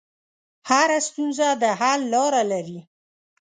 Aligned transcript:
هره 0.69 0.99
ستونزه 1.07 1.47
د 1.61 1.63
حل 1.79 2.01
لاره 2.13 2.41
لري. 2.51 2.79